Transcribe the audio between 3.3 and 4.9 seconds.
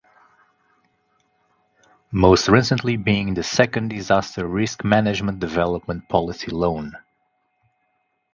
the Second Disaster Risk